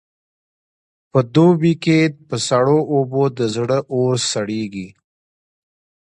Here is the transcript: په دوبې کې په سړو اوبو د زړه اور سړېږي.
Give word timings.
په 1.11 1.19
دوبې 1.33 1.73
کې 1.83 1.99
په 2.27 2.35
سړو 2.47 2.79
اوبو 2.93 3.23
د 3.37 3.39
زړه 3.55 3.77
اور 3.93 4.15
سړېږي. 4.31 4.87